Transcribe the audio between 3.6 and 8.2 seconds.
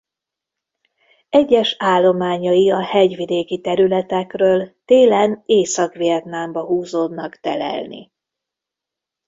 területekről télen Észak-Vietnámba húzódnak telelni.